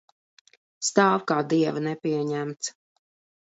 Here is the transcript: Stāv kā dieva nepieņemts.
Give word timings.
Stāv 0.87 1.25
kā 1.31 1.37
dieva 1.53 1.85
nepieņemts. 1.89 2.73